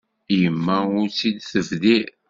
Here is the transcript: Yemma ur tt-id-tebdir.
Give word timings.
Yemma 0.39 0.77
ur 0.99 1.07
tt-id-tebdir. 1.09 2.07